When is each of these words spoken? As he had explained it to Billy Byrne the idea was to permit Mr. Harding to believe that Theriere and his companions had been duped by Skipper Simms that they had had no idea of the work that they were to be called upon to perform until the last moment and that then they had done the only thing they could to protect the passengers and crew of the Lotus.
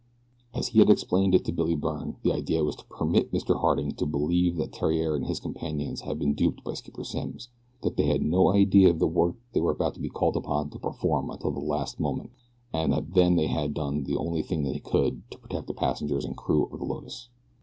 As 0.51 0.69
he 0.69 0.79
had 0.79 0.89
explained 0.89 1.35
it 1.35 1.45
to 1.45 1.51
Billy 1.51 1.75
Byrne 1.75 2.15
the 2.23 2.33
idea 2.33 2.63
was 2.63 2.75
to 2.77 2.85
permit 2.85 3.31
Mr. 3.31 3.59
Harding 3.61 3.91
to 3.91 4.05
believe 4.07 4.55
that 4.55 4.73
Theriere 4.75 5.15
and 5.15 5.27
his 5.27 5.39
companions 5.39 6.01
had 6.01 6.17
been 6.17 6.33
duped 6.33 6.63
by 6.63 6.73
Skipper 6.73 7.03
Simms 7.03 7.49
that 7.83 7.97
they 7.97 8.05
had 8.07 8.21
had 8.23 8.23
no 8.23 8.51
idea 8.51 8.89
of 8.89 8.97
the 8.97 9.05
work 9.05 9.35
that 9.35 9.43
they 9.53 9.59
were 9.61 9.75
to 9.75 9.99
be 9.99 10.09
called 10.09 10.35
upon 10.37 10.71
to 10.71 10.79
perform 10.79 11.29
until 11.29 11.51
the 11.51 11.59
last 11.59 11.99
moment 11.99 12.31
and 12.73 12.91
that 12.93 13.13
then 13.13 13.35
they 13.35 13.45
had 13.45 13.75
done 13.75 14.03
the 14.05 14.17
only 14.17 14.41
thing 14.41 14.63
they 14.63 14.79
could 14.79 15.21
to 15.29 15.37
protect 15.37 15.67
the 15.67 15.73
passengers 15.75 16.25
and 16.25 16.35
crew 16.35 16.65
of 16.71 16.79
the 16.79 16.85
Lotus. 16.85 17.29